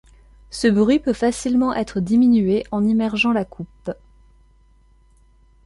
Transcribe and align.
Ce 0.49 0.67
bruit 0.67 0.97
peut 0.97 1.13
facilement 1.13 1.75
être 1.75 1.99
diminué 1.99 2.63
en 2.71 2.83
immergeant 2.83 3.33
la 3.33 3.45
coupe. 3.45 3.91